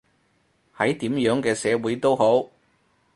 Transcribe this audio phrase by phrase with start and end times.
[0.75, 2.49] 喺點樣嘅社會都好